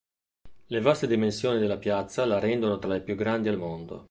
[0.65, 3.99] Le vaste dimensioni della piazza la rendono tra le più grandi al mondo.